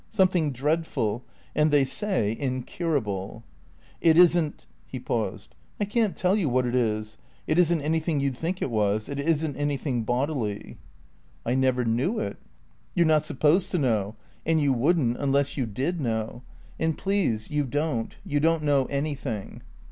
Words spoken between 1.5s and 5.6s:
And they say incurable." "It isn't?" He paused.